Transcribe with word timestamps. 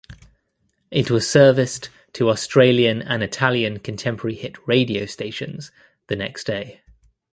It 0.89 1.11
was 1.11 1.29
serviced 1.29 1.91
to 2.13 2.31
Australian 2.31 3.03
and 3.03 3.21
Italian 3.21 3.77
contemporary 3.77 4.33
hit 4.33 4.57
radio 4.67 5.05
stations 5.05 5.69
the 6.07 6.15
next 6.15 6.45
day. 6.45 6.81